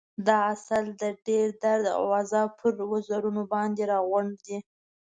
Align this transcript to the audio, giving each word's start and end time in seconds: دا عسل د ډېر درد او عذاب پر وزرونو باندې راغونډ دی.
دا 0.27 0.35
عسل 0.53 0.85
د 1.01 1.03
ډېر 1.27 1.47
درد 1.63 1.85
او 1.97 2.03
عذاب 2.19 2.49
پر 2.59 2.73
وزرونو 2.91 3.41
باندې 3.53 3.83
راغونډ 3.91 4.33
دی. 4.45 4.57